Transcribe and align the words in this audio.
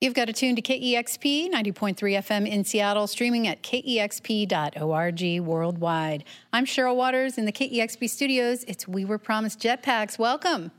You've 0.00 0.14
got 0.14 0.26
to 0.26 0.32
tune 0.32 0.54
to 0.54 0.62
KEXP 0.62 1.50
90.3 1.50 1.96
FM 1.96 2.48
in 2.48 2.62
Seattle, 2.62 3.08
streaming 3.08 3.48
at 3.48 3.64
kexp.org 3.64 5.40
worldwide. 5.40 6.24
I'm 6.52 6.64
Cheryl 6.64 6.94
Waters 6.94 7.36
in 7.36 7.46
the 7.46 7.52
KEXP 7.52 8.08
studios. 8.08 8.62
It's 8.68 8.86
We 8.86 9.04
Were 9.04 9.18
Promised 9.18 9.58
Jetpacks. 9.58 10.16
Welcome. 10.16 10.70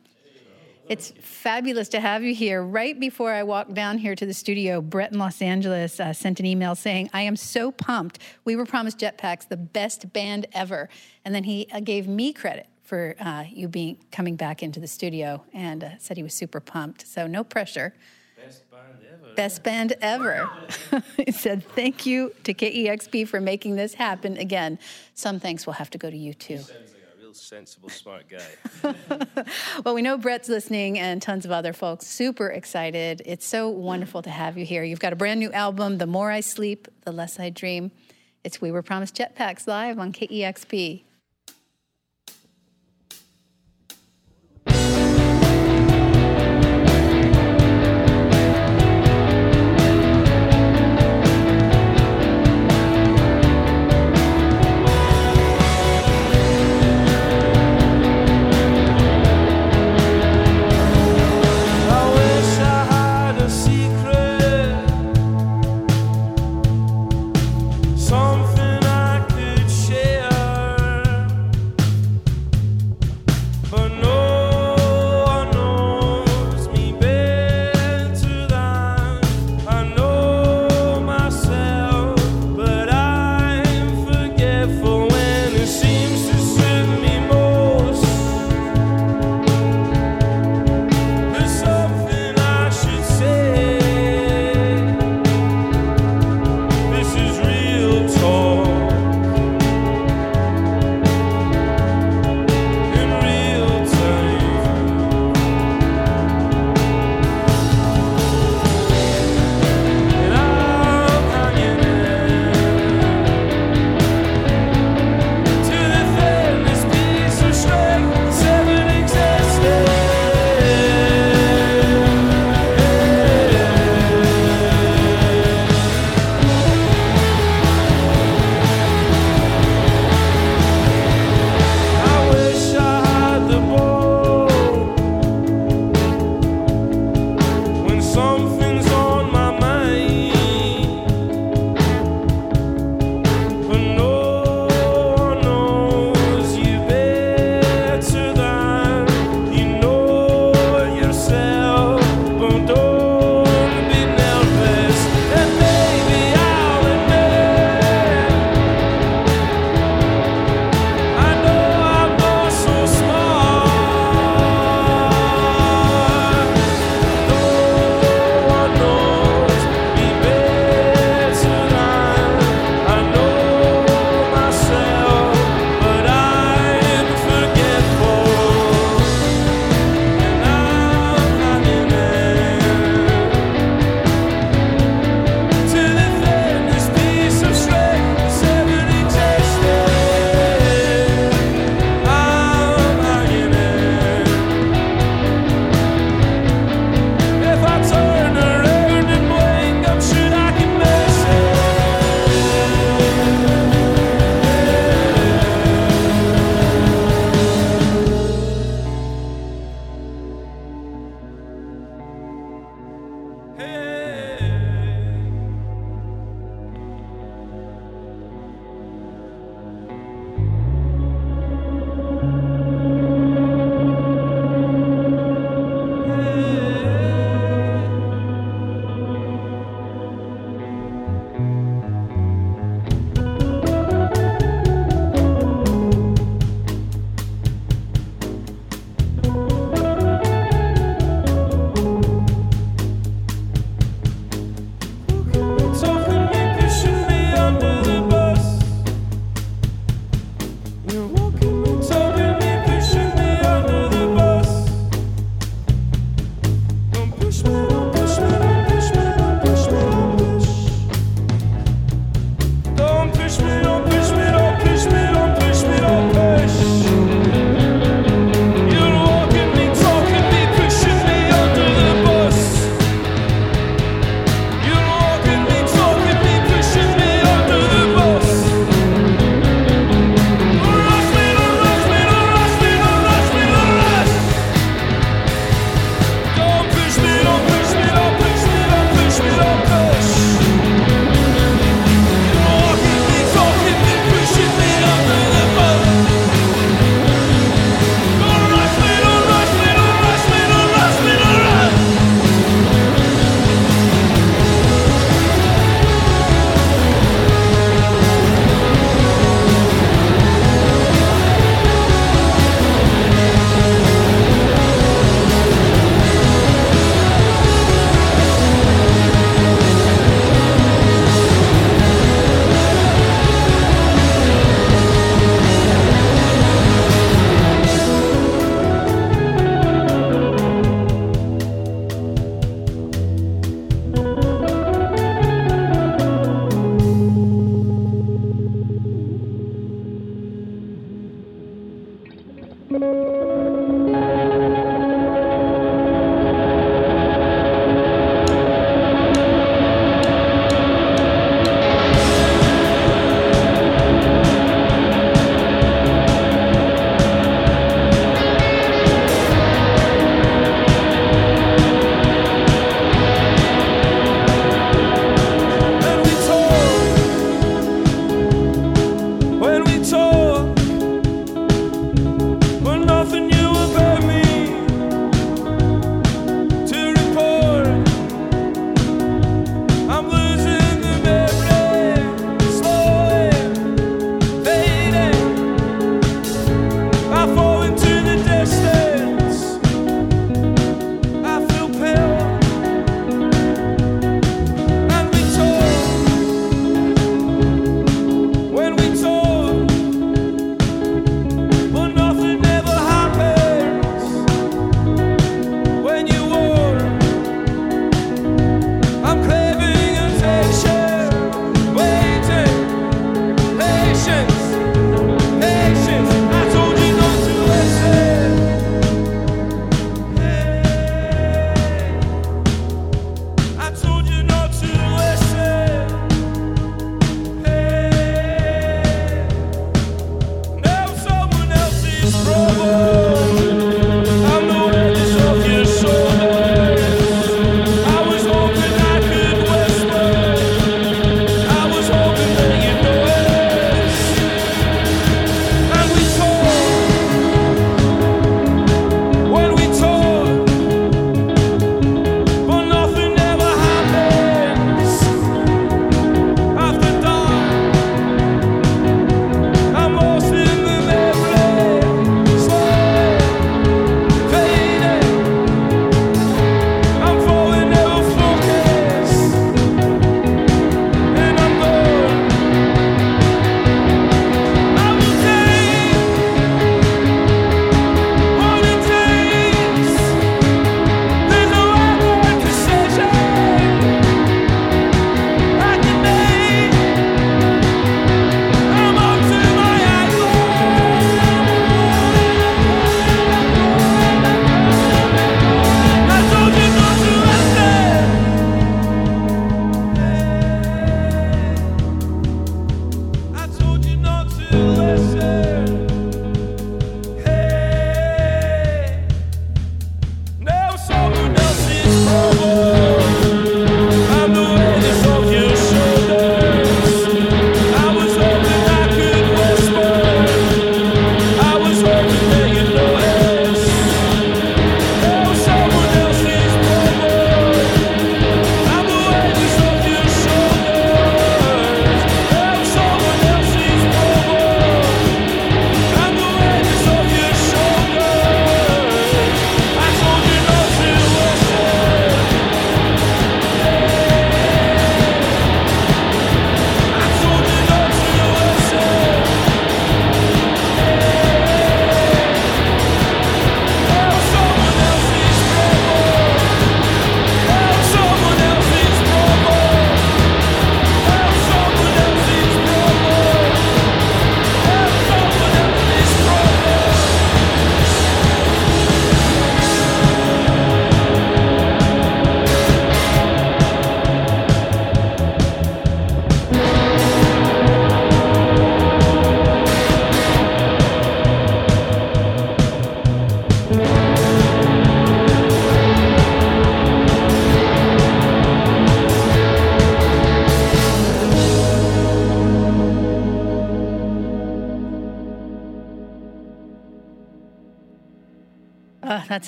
It's 0.87 1.11
fabulous 1.19 1.89
to 1.89 1.99
have 1.99 2.23
you 2.23 2.33
here. 2.33 2.63
Right 2.63 2.97
before 2.97 3.33
I 3.33 3.43
walked 3.43 3.73
down 3.73 3.97
here 3.97 4.15
to 4.15 4.25
the 4.25 4.33
studio, 4.33 4.79
Brett 4.79 5.11
in 5.11 5.19
Los 5.19 5.41
Angeles 5.41 5.99
uh, 5.99 6.13
sent 6.13 6.39
an 6.39 6.45
email 6.45 6.73
saying, 6.73 7.09
I 7.11 7.23
am 7.23 7.35
so 7.35 7.73
pumped. 7.73 8.19
We 8.45 8.55
Were 8.55 8.65
Promised 8.65 8.99
Jetpacks, 8.99 9.49
the 9.49 9.57
best 9.57 10.13
band 10.13 10.45
ever. 10.53 10.87
And 11.25 11.35
then 11.35 11.43
he 11.43 11.67
uh, 11.73 11.81
gave 11.81 12.07
me 12.07 12.31
credit 12.31 12.67
for 12.83 13.17
uh, 13.19 13.43
you 13.49 13.67
being 13.67 13.97
coming 14.13 14.37
back 14.37 14.63
into 14.63 14.79
the 14.79 14.87
studio 14.87 15.43
and 15.51 15.83
uh, 15.83 15.89
said 15.97 16.15
he 16.15 16.23
was 16.23 16.33
super 16.33 16.61
pumped. 16.61 17.05
So 17.05 17.27
no 17.27 17.43
pressure. 17.43 17.93
Best 18.43 18.71
band 18.71 18.97
ever. 19.11 19.33
Best 19.35 19.63
band 19.63 19.93
ever. 20.01 20.49
he 21.25 21.31
said, 21.31 21.63
Thank 21.75 22.05
you 22.05 22.33
to 22.43 22.53
KEXP 22.53 23.27
for 23.27 23.41
making 23.41 23.75
this 23.75 23.93
happen 23.93 24.37
again. 24.37 24.79
Some 25.13 25.39
thanks 25.39 25.65
will 25.65 25.73
have 25.73 25.89
to 25.91 25.97
go 25.97 26.09
to 26.09 26.17
you 26.17 26.33
too. 26.33 26.57
Sounds 26.57 26.69
like 26.69 27.03
a 27.17 27.21
real 27.21 27.33
sensible, 27.33 27.89
smart 27.89 28.25
guy. 28.29 28.93
Well, 29.85 29.95
we 29.95 30.01
know 30.01 30.17
Brett's 30.17 30.49
listening 30.49 30.99
and 30.99 31.21
tons 31.21 31.45
of 31.45 31.51
other 31.51 31.73
folks. 31.73 32.05
Super 32.05 32.47
excited. 32.49 33.21
It's 33.25 33.45
so 33.45 33.69
wonderful 33.69 34.21
to 34.23 34.29
have 34.29 34.57
you 34.57 34.65
here. 34.65 34.83
You've 34.83 34.99
got 34.99 35.13
a 35.13 35.15
brand 35.15 35.39
new 35.39 35.51
album, 35.51 35.97
The 35.97 36.07
More 36.07 36.31
I 36.31 36.41
Sleep, 36.41 36.87
The 37.05 37.11
Less 37.11 37.39
I 37.39 37.49
Dream. 37.49 37.91
It's 38.43 38.61
We 38.61 38.71
Were 38.71 38.81
Promised 38.81 39.15
Jetpacks 39.15 39.67
live 39.67 39.99
on 39.99 40.11
KEXP. 40.13 41.03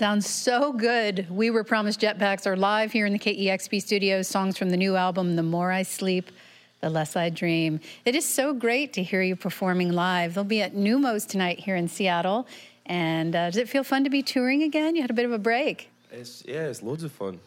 Sounds 0.01 0.27
so 0.27 0.73
good. 0.73 1.27
We 1.29 1.51
Were 1.51 1.63
Promised 1.63 2.01
Jetpacks 2.01 2.47
are 2.47 2.57
live 2.57 2.91
here 2.91 3.05
in 3.05 3.13
the 3.13 3.19
KEXP 3.19 3.83
studios. 3.83 4.27
Songs 4.27 4.57
from 4.57 4.71
the 4.71 4.75
new 4.77 4.95
album, 4.95 5.35
The 5.35 5.43
More 5.43 5.71
I 5.71 5.83
Sleep, 5.83 6.31
The 6.79 6.89
Less 6.89 7.15
I 7.15 7.29
Dream. 7.29 7.79
It 8.03 8.15
is 8.15 8.25
so 8.25 8.51
great 8.51 8.93
to 8.93 9.03
hear 9.03 9.21
you 9.21 9.35
performing 9.35 9.91
live. 9.91 10.33
They'll 10.33 10.43
be 10.43 10.63
at 10.63 10.73
Neumos 10.73 11.27
tonight 11.27 11.59
here 11.59 11.75
in 11.75 11.87
Seattle. 11.87 12.47
And 12.87 13.35
uh, 13.35 13.51
does 13.51 13.57
it 13.57 13.69
feel 13.69 13.83
fun 13.83 14.03
to 14.05 14.09
be 14.09 14.23
touring 14.23 14.63
again? 14.63 14.95
You 14.95 15.03
had 15.03 15.11
a 15.11 15.13
bit 15.13 15.25
of 15.25 15.33
a 15.33 15.37
break. 15.37 15.91
It's, 16.09 16.43
yeah, 16.47 16.61
it's 16.61 16.81
loads 16.81 17.03
of 17.03 17.11
fun. 17.11 17.39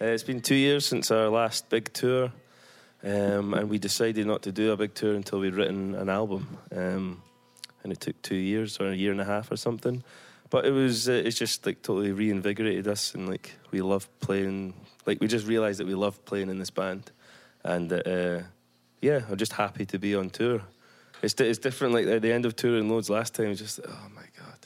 Uh, 0.00 0.06
it's 0.06 0.24
been 0.24 0.40
two 0.40 0.56
years 0.56 0.84
since 0.84 1.12
our 1.12 1.28
last 1.28 1.68
big 1.68 1.92
tour, 1.92 2.32
um, 3.04 3.54
and 3.54 3.70
we 3.70 3.78
decided 3.78 4.26
not 4.26 4.42
to 4.42 4.50
do 4.50 4.72
a 4.72 4.76
big 4.76 4.94
tour 4.94 5.14
until 5.14 5.38
we'd 5.38 5.54
written 5.54 5.94
an 5.94 6.08
album. 6.08 6.58
Um, 6.74 7.22
and 7.84 7.92
it 7.92 8.00
took 8.00 8.20
two 8.20 8.34
years 8.34 8.80
or 8.80 8.88
a 8.88 8.96
year 8.96 9.12
and 9.12 9.20
a 9.20 9.24
half 9.24 9.52
or 9.52 9.56
something. 9.56 10.02
But 10.50 10.66
it 10.66 10.72
was 10.72 11.08
uh, 11.08 11.12
it's 11.12 11.38
just 11.38 11.64
like 11.64 11.82
totally 11.82 12.12
reinvigorated 12.12 12.88
us, 12.88 13.14
and 13.14 13.28
like 13.28 13.54
we 13.70 13.80
love 13.80 14.08
playing. 14.20 14.74
Like 15.06 15.20
we 15.20 15.28
just 15.28 15.46
realised 15.46 15.78
that 15.80 15.86
we 15.86 15.94
love 15.94 16.22
playing 16.24 16.50
in 16.50 16.58
this 16.58 16.70
band, 16.70 17.10
and 17.64 17.88
that 17.90 18.06
uh, 18.06 18.42
yeah, 19.00 19.20
I'm 19.30 19.36
just 19.36 19.52
happy 19.52 19.86
to 19.86 19.98
be 19.98 20.14
on 20.14 20.30
tour. 20.30 20.62
It's 21.22 21.34
it's 21.40 21.58
different. 21.58 21.94
Like 21.94 22.06
at 22.06 22.22
the 22.22 22.32
end 22.32 22.46
of 22.46 22.56
touring 22.56 22.88
loads 22.90 23.08
last 23.08 23.34
time, 23.34 23.54
just 23.54 23.80
oh 23.86 24.06
my 24.14 24.22
god. 24.38 24.58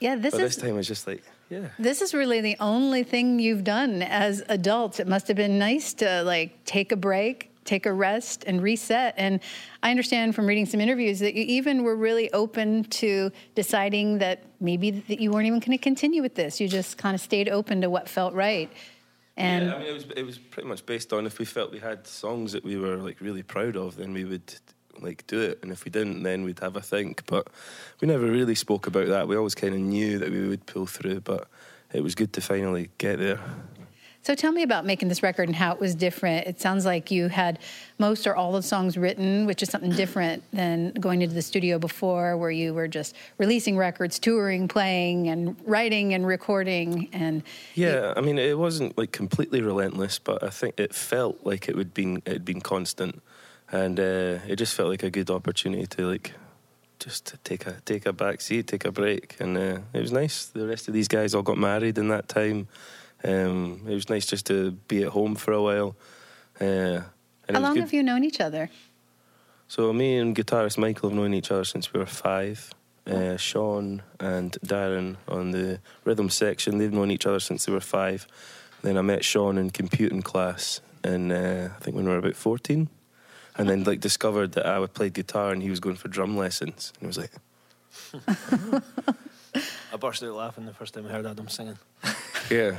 Yeah, 0.00 0.16
this 0.16 0.32
But 0.32 0.40
is 0.40 0.56
this 0.56 0.64
time 0.64 0.78
it's 0.78 0.88
just 0.88 1.06
like 1.06 1.22
yeah. 1.50 1.68
This 1.78 2.00
is 2.00 2.14
really 2.14 2.40
the 2.40 2.56
only 2.60 3.02
thing 3.02 3.40
you've 3.40 3.64
done 3.64 4.02
as 4.02 4.42
adults. 4.48 5.00
It 5.00 5.08
must 5.08 5.26
have 5.28 5.36
been 5.36 5.58
nice 5.58 5.92
to 5.94 6.22
like 6.22 6.64
take 6.64 6.92
a 6.92 6.96
break, 6.96 7.49
take 7.64 7.86
a 7.86 7.92
rest, 7.92 8.44
and 8.46 8.62
reset. 8.62 9.14
And 9.16 9.40
I 9.82 9.90
understand 9.90 10.34
from 10.34 10.46
reading 10.46 10.66
some 10.66 10.80
interviews 10.80 11.18
that 11.20 11.34
you 11.34 11.44
even 11.44 11.82
were 11.82 11.96
really 11.96 12.32
open 12.32 12.84
to 12.84 13.30
deciding 13.54 14.18
that 14.18 14.44
maybe 14.60 14.90
that 14.90 15.20
you 15.20 15.30
weren't 15.30 15.46
even 15.46 15.60
going 15.60 15.76
to 15.76 15.82
continue 15.82 16.22
with 16.22 16.34
this. 16.34 16.60
You 16.60 16.68
just 16.68 16.98
kind 16.98 17.14
of 17.14 17.20
stayed 17.20 17.48
open 17.48 17.80
to 17.82 17.90
what 17.90 18.08
felt 18.08 18.34
right. 18.34 18.70
And 19.36 19.66
yeah, 19.66 19.74
I 19.74 19.78
mean, 19.78 19.88
it 19.88 19.92
was 19.92 20.04
it 20.16 20.22
was 20.22 20.38
pretty 20.38 20.68
much 20.68 20.84
based 20.84 21.12
on 21.12 21.26
if 21.26 21.38
we 21.38 21.44
felt 21.44 21.72
we 21.72 21.78
had 21.78 22.06
songs 22.06 22.52
that 22.52 22.64
we 22.64 22.76
were 22.76 22.96
like 22.96 23.20
really 23.20 23.42
proud 23.42 23.76
of, 23.76 23.96
then 23.96 24.12
we 24.12 24.24
would 24.24 24.54
like 25.00 25.26
do 25.26 25.40
it, 25.40 25.60
and 25.62 25.72
if 25.72 25.84
we 25.84 25.90
didn't, 25.90 26.22
then 26.22 26.44
we'd 26.44 26.58
have 26.60 26.76
a 26.76 26.82
think. 26.82 27.24
But 27.26 27.48
we 28.00 28.08
never 28.08 28.26
really 28.26 28.54
spoke 28.54 28.86
about 28.86 29.06
that. 29.08 29.28
We 29.28 29.36
always 29.36 29.54
kind 29.54 29.74
of 29.74 29.80
knew 29.80 30.18
that 30.18 30.30
we 30.30 30.46
would 30.48 30.66
pull 30.66 30.86
through, 30.86 31.20
but 31.20 31.48
it 31.92 32.02
was 32.02 32.14
good 32.14 32.32
to 32.34 32.40
finally 32.40 32.90
get 32.98 33.18
there. 33.18 33.40
So 34.22 34.34
tell 34.34 34.52
me 34.52 34.62
about 34.62 34.84
making 34.84 35.08
this 35.08 35.22
record 35.22 35.48
and 35.48 35.56
how 35.56 35.72
it 35.72 35.80
was 35.80 35.94
different. 35.94 36.46
It 36.46 36.60
sounds 36.60 36.84
like 36.84 37.10
you 37.10 37.28
had 37.28 37.58
most 37.98 38.26
or 38.26 38.36
all 38.36 38.54
of 38.54 38.62
the 38.62 38.68
songs 38.68 38.98
written, 38.98 39.46
which 39.46 39.62
is 39.62 39.70
something 39.70 39.92
different 39.92 40.42
than 40.52 40.92
going 40.92 41.22
into 41.22 41.34
the 41.34 41.42
studio 41.42 41.78
before, 41.78 42.36
where 42.36 42.50
you 42.50 42.74
were 42.74 42.86
just 42.86 43.16
releasing 43.38 43.78
records, 43.78 44.18
touring, 44.18 44.68
playing, 44.68 45.28
and 45.28 45.56
writing 45.64 46.12
and 46.12 46.26
recording. 46.26 47.08
And 47.12 47.42
Yeah, 47.74 48.12
I 48.14 48.20
mean, 48.20 48.38
it 48.38 48.58
wasn't 48.58 48.98
like 48.98 49.10
completely 49.10 49.62
relentless, 49.62 50.18
but 50.18 50.42
I 50.42 50.50
think 50.50 50.78
it 50.78 50.94
felt 50.94 51.38
like 51.44 51.68
it 51.68 51.74
would 51.74 51.94
been 51.94 52.18
it 52.26 52.32
had 52.32 52.44
been 52.44 52.60
constant, 52.60 53.22
and 53.72 53.98
uh, 53.98 54.38
it 54.46 54.56
just 54.56 54.74
felt 54.74 54.90
like 54.90 55.02
a 55.02 55.10
good 55.10 55.30
opportunity 55.30 55.86
to 55.86 56.06
like 56.06 56.34
just 56.98 57.24
to 57.28 57.38
take 57.38 57.66
a 57.66 57.80
take 57.86 58.04
a 58.04 58.12
back 58.12 58.42
seat, 58.42 58.66
take 58.66 58.84
a 58.84 58.92
break, 58.92 59.36
and 59.40 59.56
uh, 59.56 59.78
it 59.94 60.00
was 60.02 60.12
nice. 60.12 60.44
The 60.46 60.66
rest 60.66 60.88
of 60.88 60.94
these 60.94 61.08
guys 61.08 61.34
all 61.34 61.42
got 61.42 61.56
married 61.56 61.96
in 61.96 62.08
that 62.08 62.28
time. 62.28 62.68
Um, 63.22 63.82
it 63.86 63.94
was 63.94 64.08
nice 64.08 64.26
just 64.26 64.46
to 64.46 64.72
be 64.88 65.02
at 65.02 65.10
home 65.10 65.34
for 65.34 65.52
a 65.52 65.62
while. 65.62 65.96
Uh, 66.60 67.02
and 67.46 67.56
how 67.56 67.60
long 67.60 67.74
good. 67.74 67.80
have 67.80 67.92
you 67.92 68.02
known 68.02 68.24
each 68.24 68.40
other? 68.40 68.70
So 69.68 69.92
me 69.92 70.16
and 70.16 70.34
guitarist 70.34 70.78
Michael 70.78 71.10
have 71.10 71.16
known 71.16 71.34
each 71.34 71.50
other 71.50 71.64
since 71.64 71.92
we 71.92 72.00
were 72.00 72.06
five. 72.06 72.70
Uh, 73.06 73.36
Sean 73.36 74.02
and 74.20 74.52
Darren 74.64 75.16
on 75.26 75.50
the 75.50 75.80
rhythm 76.04 76.28
section, 76.28 76.78
they've 76.78 76.92
known 76.92 77.10
each 77.10 77.26
other 77.26 77.40
since 77.40 77.64
they 77.64 77.72
were 77.72 77.80
five. 77.80 78.26
Then 78.82 78.96
I 78.96 79.02
met 79.02 79.24
Sean 79.24 79.58
in 79.58 79.70
computing 79.70 80.22
class, 80.22 80.80
and 81.02 81.32
uh, 81.32 81.70
I 81.76 81.80
think 81.80 81.96
when 81.96 82.04
we 82.04 82.10
were 82.10 82.18
about 82.18 82.36
fourteen, 82.36 82.88
and 83.56 83.68
then 83.68 83.84
like 83.84 84.00
discovered 84.00 84.52
that 84.52 84.66
I 84.66 84.78
would 84.78 84.94
play 84.94 85.10
guitar 85.10 85.50
and 85.50 85.62
he 85.62 85.70
was 85.70 85.80
going 85.80 85.96
for 85.96 86.08
drum 86.08 86.36
lessons, 86.36 86.92
and 87.00 87.04
it 87.04 87.06
was 87.06 87.18
like, 87.18 87.32
I 89.92 89.96
burst 89.96 90.22
out 90.22 90.34
laughing 90.34 90.66
the 90.66 90.74
first 90.74 90.94
time 90.94 91.06
I 91.06 91.10
heard 91.10 91.26
Adam 91.26 91.48
singing. 91.48 91.78
yeah, 92.50 92.76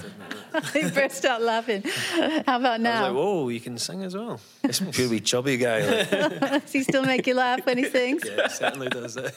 he 0.74 0.90
burst 0.90 1.26
out 1.26 1.42
laughing. 1.42 1.84
How 1.84 2.58
about 2.58 2.66
I 2.66 2.72
was 2.74 2.82
now? 2.82 3.04
like, 3.08 3.14
whoa, 3.16 3.50
you 3.50 3.60
can 3.60 3.78
sing 3.78 4.04
as 4.04 4.16
well. 4.16 4.40
this 4.64 4.80
pure 4.92 5.10
wee 5.10 5.20
chubby 5.20 5.58
guy. 5.58 5.86
Like, 5.86 6.10
Does 6.64 6.72
he 6.72 6.84
still 6.84 7.04
make 7.04 7.28
you 7.28 7.34
laugh 7.36 7.66
when 7.66 7.78
he 7.78 7.86
sings? 7.86 8.24
Yeah, 8.26 8.46
it 8.46 8.52
certainly 8.52 8.90
does. 8.90 9.18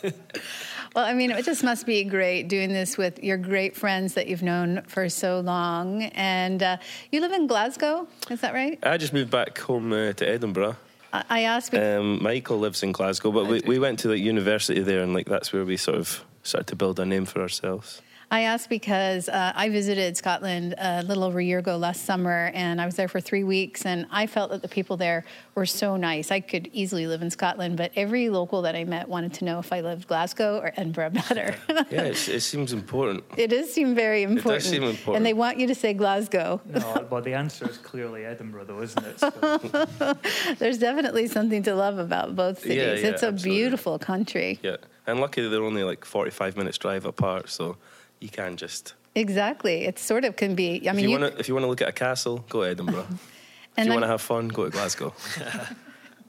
Well, 0.94 1.04
I 1.04 1.12
mean, 1.12 1.32
it 1.32 1.44
just 1.44 1.64
must 1.64 1.86
be 1.86 2.04
great 2.04 2.46
doing 2.46 2.68
this 2.72 2.96
with 2.96 3.20
your 3.20 3.36
great 3.36 3.74
friends 3.74 4.14
that 4.14 4.28
you've 4.28 4.44
known 4.44 4.82
for 4.86 5.08
so 5.08 5.40
long. 5.40 6.04
And 6.14 6.62
uh, 6.62 6.76
you 7.10 7.20
live 7.20 7.32
in 7.32 7.48
Glasgow, 7.48 8.06
is 8.30 8.40
that 8.42 8.54
right? 8.54 8.78
I 8.84 8.96
just 8.96 9.12
moved 9.12 9.28
back 9.32 9.58
home 9.58 9.92
uh, 9.92 10.12
to 10.12 10.28
Edinburgh. 10.28 10.76
I 11.12 11.24
I 11.28 11.40
asked 11.42 11.72
because 11.72 11.98
Um, 11.98 12.22
Michael 12.22 12.60
lives 12.60 12.84
in 12.84 12.92
Glasgow, 12.92 13.32
but 13.32 13.48
we, 13.48 13.60
we 13.66 13.80
went 13.80 13.98
to 14.00 14.08
the 14.08 14.18
university 14.18 14.82
there, 14.82 15.02
and 15.02 15.12
like 15.14 15.26
that's 15.26 15.52
where 15.52 15.64
we 15.64 15.76
sort 15.76 15.98
of 15.98 16.24
started 16.44 16.68
to 16.68 16.76
build 16.76 17.00
a 17.00 17.04
name 17.04 17.24
for 17.26 17.40
ourselves. 17.40 18.00
I 18.30 18.42
asked 18.42 18.68
because 18.68 19.28
uh, 19.28 19.52
I 19.54 19.68
visited 19.68 20.16
Scotland 20.16 20.74
a 20.78 21.02
little 21.02 21.24
over 21.24 21.38
a 21.38 21.44
year 21.44 21.58
ago 21.58 21.76
last 21.76 22.04
summer, 22.04 22.50
and 22.54 22.80
I 22.80 22.86
was 22.86 22.96
there 22.96 23.08
for 23.08 23.20
three 23.20 23.44
weeks, 23.44 23.84
and 23.84 24.06
I 24.10 24.26
felt 24.26 24.50
that 24.50 24.62
the 24.62 24.68
people 24.68 24.96
there 24.96 25.24
were 25.54 25.66
so 25.66 25.96
nice. 25.96 26.30
I 26.30 26.40
could 26.40 26.68
easily 26.72 27.06
live 27.06 27.22
in 27.22 27.30
Scotland, 27.30 27.76
but 27.76 27.92
every 27.96 28.30
local 28.30 28.62
that 28.62 28.74
I 28.74 28.84
met 28.84 29.08
wanted 29.08 29.34
to 29.34 29.44
know 29.44 29.58
if 29.58 29.72
I 29.72 29.80
lived 29.80 30.08
Glasgow 30.08 30.58
or 30.58 30.72
Edinburgh 30.76 31.10
better. 31.10 31.54
Yeah, 31.90 32.02
it's, 32.02 32.28
it 32.28 32.40
seems 32.40 32.72
important. 32.72 33.24
it 33.36 33.48
does 33.48 33.72
seem 33.72 33.94
very 33.94 34.22
important. 34.22 34.52
It 34.52 34.54
does 34.54 34.68
seem 34.68 34.82
important. 34.82 35.16
And 35.16 35.26
they 35.26 35.34
want 35.34 35.58
you 35.58 35.66
to 35.66 35.74
say 35.74 35.92
Glasgow. 35.92 36.60
No, 36.64 37.06
well, 37.10 37.20
the 37.20 37.34
answer 37.34 37.68
is 37.68 37.78
clearly 37.78 38.24
Edinburgh, 38.24 38.64
though, 38.64 38.80
isn't 38.80 39.04
it? 39.04 39.20
So, 39.20 39.30
There's 40.58 40.78
definitely 40.78 41.28
something 41.28 41.62
to 41.64 41.74
love 41.74 41.98
about 41.98 42.34
both 42.34 42.60
cities. 42.60 42.76
Yeah, 42.76 42.82
yeah, 42.82 43.12
it's 43.12 43.22
a 43.22 43.28
absolutely. 43.28 43.50
beautiful 43.50 43.98
country. 43.98 44.58
Yeah, 44.62 44.76
and 45.06 45.20
luckily 45.20 45.48
they're 45.48 45.62
only 45.62 45.84
like 45.84 46.04
forty-five 46.04 46.56
minutes 46.56 46.78
drive 46.78 47.04
apart, 47.04 47.48
so 47.50 47.76
you 48.24 48.30
can 48.30 48.56
just. 48.56 48.94
Exactly. 49.14 49.84
It 49.84 49.98
sort 49.98 50.24
of 50.24 50.34
can 50.36 50.54
be. 50.54 50.88
I 50.88 50.90
If 50.90 50.96
mean, 50.96 51.04
you, 51.04 51.10
you, 51.10 51.20
want 51.20 51.34
to, 51.34 51.40
if 51.40 51.46
you 51.46 51.54
want 51.54 51.64
to 51.64 51.68
look 51.68 51.82
at 51.82 51.88
a 51.88 51.92
castle, 51.92 52.44
go 52.48 52.62
to 52.62 52.70
Edinburgh. 52.70 53.06
if 53.76 53.84
you 53.84 53.90
want 53.92 54.02
to 54.02 54.08
have 54.08 54.22
fun, 54.22 54.48
go 54.48 54.64
to 54.64 54.70
Glasgow. 54.70 55.14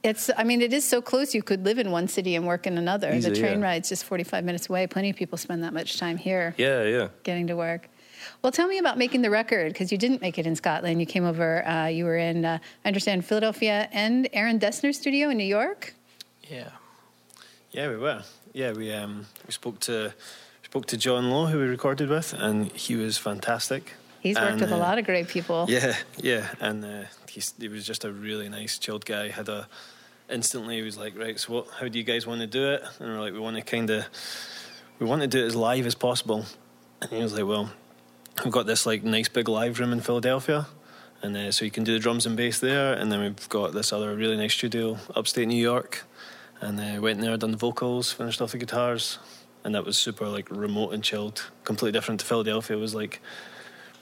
It's. 0.03 0.29
I 0.37 0.43
mean, 0.43 0.61
it 0.61 0.71
is 0.71 0.85
so 0.85 1.01
close. 1.01 1.33
You 1.33 1.41
could 1.41 1.65
live 1.65 1.79
in 1.79 1.89
one 1.89 2.07
city 2.07 2.35
and 2.35 2.45
work 2.45 2.67
in 2.67 2.77
another. 2.77 3.11
Easily, 3.11 3.33
the 3.33 3.39
train 3.39 3.59
yeah. 3.59 3.69
ride's 3.69 3.89
just 3.89 4.03
forty-five 4.03 4.43
minutes 4.43 4.69
away. 4.69 4.85
Plenty 4.85 5.09
of 5.09 5.15
people 5.15 5.35
spend 5.35 5.63
that 5.63 5.73
much 5.73 5.97
time 5.97 6.17
here 6.17 6.53
Yeah, 6.57 6.83
yeah. 6.83 7.07
getting 7.23 7.47
to 7.47 7.55
work. 7.55 7.89
Well, 8.43 8.51
tell 8.51 8.67
me 8.67 8.77
about 8.77 8.99
making 8.99 9.23
the 9.23 9.31
record 9.31 9.73
because 9.73 9.91
you 9.91 9.97
didn't 9.97 10.21
make 10.21 10.37
it 10.37 10.45
in 10.45 10.55
Scotland. 10.55 10.99
You 10.99 11.07
came 11.07 11.25
over. 11.25 11.67
Uh, 11.67 11.87
you 11.87 12.05
were 12.05 12.17
in, 12.17 12.45
uh, 12.45 12.59
I 12.83 12.87
understand, 12.87 13.25
Philadelphia 13.25 13.89
and 13.91 14.29
Aaron 14.31 14.59
Dessner's 14.59 14.97
studio 14.99 15.29
in 15.31 15.37
New 15.37 15.51
York. 15.59 15.95
yeah, 16.51 16.69
yeah, 17.71 17.89
we 17.89 17.97
were. 17.97 18.21
Yeah, 18.53 18.73
we 18.73 18.93
um, 18.93 19.25
we 19.47 19.51
spoke 19.51 19.79
to 19.81 20.13
we 20.13 20.13
spoke 20.75 20.87
to 20.87 20.97
John 20.97 21.29
Low, 21.29 21.45
who 21.45 21.59
we 21.59 21.67
recorded 21.67 22.09
with, 22.09 22.33
and 22.33 22.69
he 22.73 22.97
was 22.97 23.17
fantastic. 23.17 23.93
He's 24.19 24.35
worked 24.35 24.51
And, 24.51 24.59
with 24.59 24.71
a 24.73 24.75
uh, 24.75 24.79
lot 24.79 24.97
of 24.97 25.05
great 25.05 25.29
people. 25.29 25.67
Yeah, 25.69 25.95
yeah, 26.17 26.49
and 26.59 26.83
uh, 26.83 27.03
he's, 27.29 27.53
he 27.57 27.69
was 27.69 27.85
just 27.85 28.03
a 28.03 28.11
really 28.11 28.49
nice, 28.49 28.77
chilled 28.77 29.05
guy. 29.05 29.29
Had 29.29 29.47
a 29.47 29.69
instantly 30.29 30.75
he 30.75 30.81
was 30.81 30.97
like, 30.97 31.17
right, 31.17 31.39
so 31.39 31.53
what? 31.53 31.67
How 31.79 31.87
do 31.87 31.97
you 31.97 32.03
guys 32.03 32.27
want 32.27 32.41
to 32.41 32.47
do 32.47 32.71
it? 32.73 32.83
And 32.99 33.07
we're 33.07 33.21
like, 33.21 33.31
we 33.31 33.39
want 33.39 33.55
to 33.55 33.61
kind 33.61 33.89
of, 33.89 34.03
we 34.99 35.05
want 35.05 35.21
to 35.21 35.29
do 35.29 35.41
it 35.41 35.45
as 35.45 35.55
live 35.55 35.85
as 35.85 35.95
possible. 35.95 36.45
And 36.99 37.09
he 37.09 37.23
was 37.23 37.31
like, 37.31 37.45
well, 37.45 37.71
we've 38.43 38.51
got 38.51 38.65
this 38.65 38.85
like 38.85 39.01
nice 39.01 39.29
big 39.29 39.47
live 39.47 39.79
room 39.79 39.93
in 39.93 40.01
Philadelphia, 40.01 40.67
and 41.21 41.37
uh, 41.37 41.53
so 41.53 41.63
you 41.63 41.71
can 41.71 41.85
do 41.85 41.93
the 41.93 41.99
drums 41.99 42.25
and 42.25 42.35
bass 42.35 42.59
there. 42.59 42.95
And 42.95 43.09
then 43.09 43.21
we've 43.21 43.47
got 43.47 43.71
this 43.71 43.93
other 43.93 44.13
really 44.13 44.35
nice 44.35 44.53
studio 44.53 44.97
upstate 45.15 45.47
New 45.47 45.55
York, 45.55 46.03
and 46.59 46.77
uh, 46.81 47.01
went 47.01 47.19
in 47.19 47.25
there, 47.25 47.37
done 47.37 47.51
the 47.51 47.57
vocals, 47.57 48.11
finished 48.11 48.41
off 48.41 48.51
the 48.51 48.57
guitars, 48.57 49.19
and 49.65 49.75
that 49.75 49.83
was 49.83 49.97
super 49.97 50.27
like 50.29 50.47
remote 50.49 50.91
and 50.93 51.03
chilled, 51.03 51.49
completely 51.65 51.91
different 51.91 52.21
to 52.21 52.25
Philadelphia. 52.25 52.77
It 52.77 52.79
was 52.79 52.95
like 52.95 53.19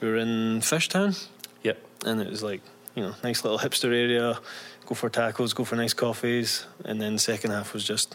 we 0.00 0.08
were 0.08 0.16
in 0.16 0.60
Fishtown 0.60 1.26
Yep. 1.64 1.78
and 2.06 2.20
it 2.20 2.30
was 2.30 2.42
like 2.42 2.60
you 2.94 3.02
know 3.02 3.14
nice 3.24 3.42
little 3.42 3.58
hipster 3.58 3.86
area 3.92 4.38
go 4.86 4.94
for 4.94 5.10
tacos 5.10 5.54
go 5.54 5.64
for 5.64 5.76
nice 5.76 5.94
coffees 5.94 6.66
and 6.84 7.00
then 7.00 7.14
the 7.14 7.18
second 7.18 7.50
half 7.50 7.72
was 7.72 7.82
just 7.84 8.14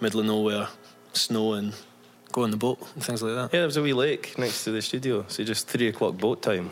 middle 0.00 0.20
of 0.20 0.26
nowhere 0.26 0.68
snow 1.14 1.54
and 1.54 1.72
go 2.30 2.42
on 2.44 2.50
the 2.50 2.56
boat 2.56 2.78
and 2.94 3.02
things 3.02 3.22
like 3.22 3.34
that 3.34 3.48
Yeah, 3.54 3.60
there 3.60 3.66
was 3.66 3.76
a 3.78 3.82
wee 3.82 3.92
lake 3.94 4.36
next 4.38 4.64
to 4.64 4.70
the 4.70 4.82
studio, 4.82 5.24
so 5.28 5.42
just 5.44 5.66
three 5.68 5.88
o'clock 5.88 6.18
boat 6.18 6.42
time. 6.42 6.68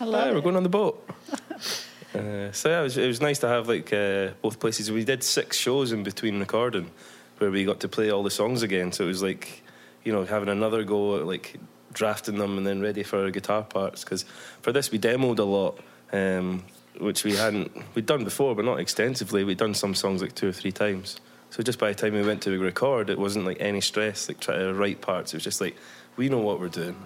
I 0.00 0.04
love 0.04 0.28
Aye, 0.28 0.32
we're 0.34 0.40
going 0.42 0.56
on 0.56 0.62
the 0.62 0.68
boat. 0.68 0.94
uh, 2.14 2.52
so 2.52 2.68
yeah, 2.68 2.80
it 2.80 2.82
was, 2.84 2.96
it 2.98 3.06
was 3.06 3.20
nice 3.20 3.38
to 3.40 3.48
have 3.48 3.66
like 3.68 3.92
uh, 3.92 4.28
both 4.42 4.60
places. 4.60 4.90
We 4.92 5.04
did 5.04 5.22
six 5.22 5.56
shows 5.56 5.92
in 5.92 6.02
between 6.02 6.38
recording, 6.38 6.90
where 7.38 7.50
we 7.50 7.64
got 7.64 7.80
to 7.80 7.88
play 7.88 8.10
all 8.10 8.22
the 8.22 8.30
songs 8.30 8.62
again. 8.62 8.92
So 8.92 9.04
it 9.04 9.08
was 9.08 9.22
like, 9.22 9.62
you 10.04 10.12
know, 10.12 10.24
having 10.24 10.48
another 10.48 10.84
go 10.84 11.16
at 11.16 11.26
like 11.26 11.56
drafting 11.92 12.36
them 12.38 12.58
and 12.58 12.66
then 12.66 12.80
ready 12.80 13.02
for 13.02 13.20
our 13.20 13.30
guitar 13.30 13.62
parts. 13.62 14.04
Because 14.04 14.24
for 14.62 14.72
this 14.72 14.90
we 14.90 14.98
demoed 14.98 15.38
a 15.38 15.44
lot, 15.44 15.78
um, 16.12 16.62
which 16.98 17.24
we 17.24 17.34
hadn't 17.36 17.72
we'd 17.94 18.06
done 18.06 18.24
before, 18.24 18.54
but 18.54 18.64
not 18.64 18.80
extensively. 18.80 19.44
We'd 19.44 19.58
done 19.58 19.74
some 19.74 19.94
songs 19.94 20.22
like 20.22 20.34
two 20.34 20.48
or 20.48 20.52
three 20.52 20.72
times. 20.72 21.20
So 21.50 21.62
just 21.62 21.78
by 21.78 21.88
the 21.88 21.94
time 21.94 22.14
we 22.14 22.22
went 22.22 22.42
to 22.42 22.58
record, 22.58 23.08
it 23.10 23.18
wasn't 23.18 23.46
like 23.46 23.58
any 23.60 23.80
stress 23.80 24.28
like 24.28 24.40
trying 24.40 24.60
to 24.60 24.74
write 24.74 25.00
parts. 25.00 25.32
It 25.32 25.36
was 25.36 25.44
just 25.44 25.60
like 25.60 25.76
we 26.16 26.28
know 26.28 26.38
what 26.38 26.60
we're 26.60 26.68
doing. 26.68 26.96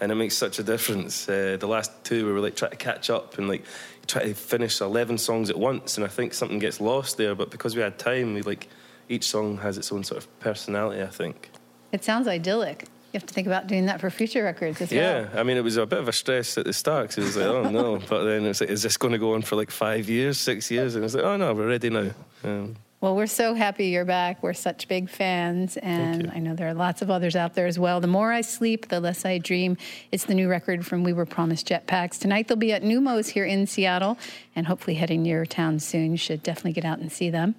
and 0.00 0.12
it 0.12 0.14
makes 0.14 0.36
such 0.36 0.58
a 0.58 0.62
difference. 0.62 1.28
Uh, 1.28 1.56
the 1.58 1.66
last 1.66 1.92
two 2.04 2.26
we 2.26 2.32
were 2.32 2.40
like 2.40 2.56
trying 2.56 2.70
to 2.70 2.76
catch 2.76 3.10
up 3.10 3.38
and 3.38 3.48
like 3.48 3.64
try 4.06 4.22
to 4.22 4.34
finish 4.34 4.80
eleven 4.80 5.18
songs 5.18 5.50
at 5.50 5.58
once, 5.58 5.96
and 5.96 6.04
I 6.04 6.08
think 6.08 6.34
something 6.34 6.58
gets 6.58 6.80
lost 6.80 7.16
there. 7.16 7.34
But 7.34 7.50
because 7.50 7.74
we 7.74 7.82
had 7.82 7.98
time, 7.98 8.34
we 8.34 8.42
like 8.42 8.68
each 9.08 9.24
song 9.24 9.58
has 9.58 9.78
its 9.78 9.90
own 9.92 10.04
sort 10.04 10.18
of 10.22 10.40
personality. 10.40 11.02
I 11.02 11.06
think. 11.08 11.50
It 11.92 12.04
sounds 12.04 12.28
idyllic. 12.28 12.82
You 13.12 13.18
have 13.20 13.26
to 13.26 13.32
think 13.32 13.46
about 13.46 13.66
doing 13.66 13.86
that 13.86 14.00
for 14.00 14.10
future 14.10 14.42
records 14.44 14.82
as 14.82 14.90
well. 14.92 15.00
Yeah, 15.32 15.40
I 15.40 15.42
mean, 15.42 15.56
it 15.56 15.64
was 15.64 15.78
a 15.78 15.86
bit 15.86 15.98
of 15.98 16.08
a 16.08 16.12
stress 16.12 16.58
at 16.58 16.66
the 16.66 16.74
start 16.74 17.08
'cause 17.08 17.18
it 17.18 17.24
was 17.24 17.36
like, 17.38 17.46
oh 17.46 17.70
no, 17.70 17.98
but 18.08 18.24
then 18.24 18.44
it's 18.44 18.60
like, 18.60 18.68
is 18.68 18.82
this 18.82 18.98
going 18.98 19.12
to 19.12 19.18
go 19.18 19.32
on 19.32 19.40
for 19.40 19.56
like 19.56 19.70
five 19.70 20.10
years, 20.10 20.38
six 20.38 20.70
years? 20.70 20.94
And 20.94 21.02
it's 21.04 21.14
like, 21.14 21.24
oh 21.24 21.38
no, 21.38 21.54
we're 21.54 21.68
ready 21.68 21.88
now. 21.88 22.10
Um, 22.44 22.76
Well, 23.00 23.16
we're 23.16 23.26
so 23.28 23.54
happy 23.54 23.86
you're 23.86 24.04
back. 24.04 24.42
We're 24.42 24.52
such 24.52 24.88
big 24.88 25.08
fans, 25.08 25.78
and. 25.78 26.30
I 26.34 26.38
know 26.40 26.54
there 26.54 26.68
are 26.68 26.74
lots 26.74 27.00
of 27.00 27.10
others 27.10 27.34
out 27.34 27.54
there 27.54 27.66
as 27.66 27.78
well. 27.78 28.00
The 28.00 28.06
more 28.08 28.30
I 28.30 28.42
sleep, 28.42 28.88
the 28.88 29.00
less 29.00 29.24
I 29.24 29.38
dream. 29.38 29.78
It's 30.12 30.24
the 30.24 30.34
new 30.34 30.48
record 30.50 30.84
from 30.84 31.02
We 31.02 31.12
Were 31.14 31.24
Promised 31.24 31.66
Jetpacks. 31.68 32.18
Tonight 32.18 32.48
they'll 32.48 32.56
be 32.58 32.72
at 32.74 32.82
Neumos 32.82 33.28
here 33.30 33.46
in 33.46 33.66
Seattle, 33.66 34.18
and 34.54 34.66
hopefully 34.66 34.96
heading 34.96 35.22
near 35.22 35.46
town 35.46 35.78
soon. 35.78 36.10
You 36.10 36.18
should 36.18 36.42
definitely 36.42 36.72
get 36.72 36.84
out 36.84 36.98
and 36.98 37.10
see 37.10 37.30
them. 37.30 37.54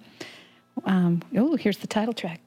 Um, 0.85 1.21
oh, 1.35 1.55
here's 1.55 1.77
the 1.77 1.87
title 1.87 2.13
track. 2.13 2.41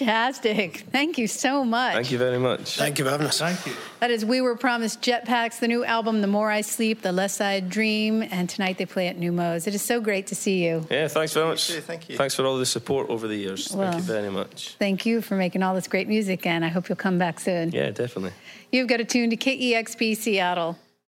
Fantastic. 0.00 0.78
Thank 0.90 1.18
you 1.18 1.26
so 1.26 1.64
much. 1.64 1.92
Thank 1.92 2.10
you 2.10 2.18
very 2.18 2.38
much. 2.38 2.78
Thank 2.78 2.98
you 2.98 3.04
for 3.04 3.10
having 3.10 3.26
us. 3.26 3.38
Thank 3.38 3.66
you. 3.66 3.74
That 4.00 4.10
is 4.10 4.24
We 4.24 4.40
Were 4.40 4.56
Promised 4.56 5.02
Jetpacks, 5.02 5.60
the 5.60 5.68
new 5.68 5.84
album, 5.84 6.22
The 6.22 6.26
More 6.26 6.50
I 6.50 6.62
Sleep, 6.62 7.02
The 7.02 7.12
Less 7.12 7.40
I 7.40 7.60
Dream, 7.60 8.22
and 8.30 8.48
tonight 8.48 8.78
they 8.78 8.86
play 8.86 9.08
at 9.08 9.18
Neumos. 9.18 9.66
It 9.66 9.74
is 9.74 9.82
so 9.82 10.00
great 10.00 10.26
to 10.28 10.34
see 10.34 10.64
you. 10.64 10.86
Yeah, 10.90 11.08
thanks 11.08 11.34
very 11.34 11.46
much. 11.46 11.70
thank 11.70 12.08
you. 12.08 12.16
Thanks 12.16 12.34
for 12.34 12.46
all 12.46 12.56
the 12.56 12.66
support 12.66 13.10
over 13.10 13.28
the 13.28 13.36
years. 13.36 13.72
Well. 13.72 13.90
Thank 13.92 14.02
you 14.02 14.12
very 14.12 14.30
much. 14.30 14.76
Thank 14.78 15.04
you 15.04 15.20
for 15.20 15.36
making 15.36 15.62
all 15.62 15.74
this 15.74 15.86
great 15.86 16.08
music, 16.08 16.46
and 16.46 16.64
I 16.64 16.68
hope 16.68 16.88
you'll 16.88 16.96
come 16.96 17.18
back 17.18 17.38
soon. 17.38 17.70
Yeah, 17.70 17.90
definitely. 17.90 18.32
You've 18.72 18.88
got 18.88 19.00
a 19.00 19.04
tune 19.04 19.30
to 19.30 19.36
KEXP 19.36 20.16
Seattle. 20.16 20.78